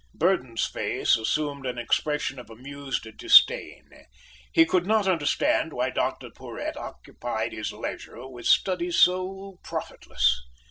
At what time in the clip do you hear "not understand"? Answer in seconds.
4.87-5.73